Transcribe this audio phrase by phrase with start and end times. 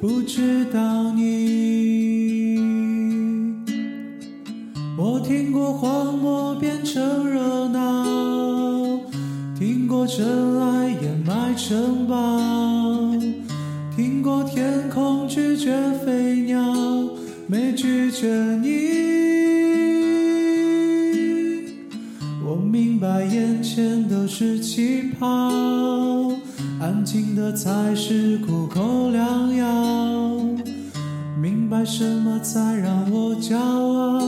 [0.00, 2.56] 不知道你，
[4.96, 8.04] 我听过荒漠变成热闹，
[9.58, 10.24] 听过尘
[10.60, 12.38] 埃掩埋城堡，
[13.96, 15.74] 听过天空拒绝
[16.04, 16.62] 飞鸟，
[17.48, 18.28] 没拒绝
[18.62, 18.68] 你。
[22.46, 25.50] 我明白眼前都是气泡，
[26.80, 30.40] 安静的才是苦口良药。
[31.40, 34.20] 明白什么才让我骄傲，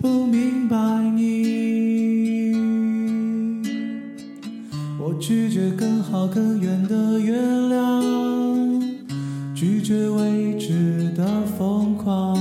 [0.00, 0.76] 不明白
[1.14, 2.54] 你。
[4.98, 7.34] 我拒绝更好更远的月
[7.68, 8.02] 亮，
[9.54, 11.26] 拒绝未知的
[11.58, 12.36] 疯狂，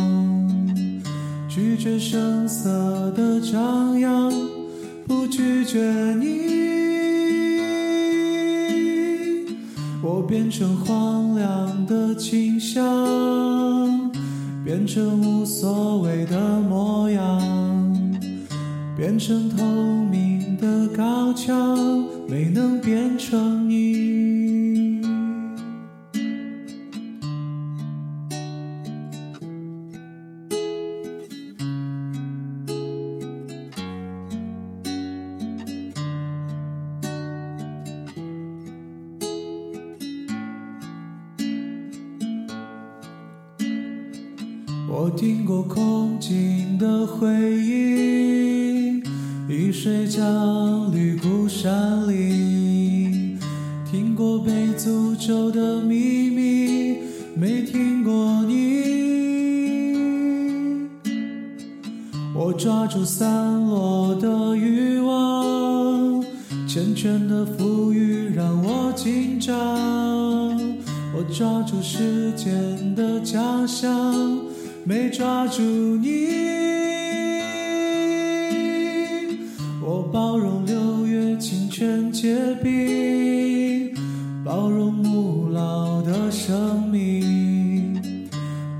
[1.50, 4.32] 拒绝声色的张扬。
[5.06, 5.80] 不拒绝
[6.16, 6.63] 你，
[10.28, 14.12] 变成荒凉的景象，
[14.64, 17.40] 变成无所谓的模样，
[18.98, 19.64] 变成透
[20.10, 21.78] 明的高墙，
[22.28, 24.13] 没能变成你。
[44.96, 49.04] 我听过空境的回音，
[49.48, 53.40] 雨水降绿孤山林；
[53.90, 56.98] 听过被诅咒的秘密，
[57.36, 58.84] 没听过你。
[62.36, 66.22] 我抓住散落的欲望，
[66.68, 69.56] 缱绻的富裕让我紧张。
[71.16, 74.43] 我抓住时间的假象。
[74.86, 76.28] 没抓住你，
[79.82, 83.96] 我包容六月清泉结冰，
[84.44, 88.30] 包容暮老的生命，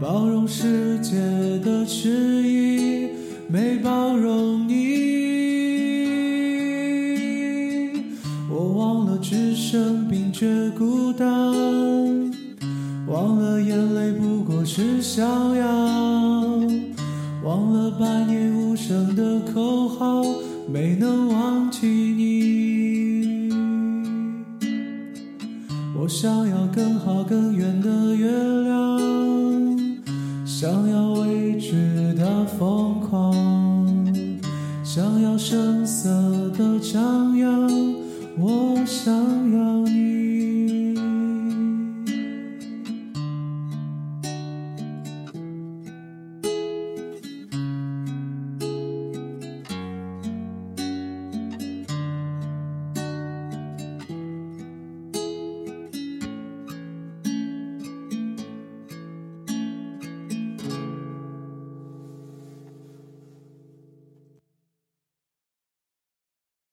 [0.02, 1.16] 包容世界
[1.64, 2.10] 的迟
[2.44, 3.08] 疑，
[3.48, 4.74] 没包容你。
[8.50, 11.26] 我忘了置身冰绝孤单，
[13.08, 15.66] 忘了眼泪不过是逍遥。
[17.44, 20.24] 忘了百年无声的口号，
[20.72, 23.50] 没能忘记你。
[25.96, 28.32] 我想要更好更远的月
[28.64, 29.00] 亮，
[30.46, 33.34] 想要未知的疯狂，
[34.84, 36.10] 想要声色
[36.58, 37.70] 的张扬，
[38.38, 40.33] 我想要你。